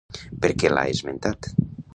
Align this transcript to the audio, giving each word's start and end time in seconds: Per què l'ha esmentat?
Per 0.45 0.49
què 0.63 0.71
l'ha 0.73 0.87
esmentat? 0.95 1.55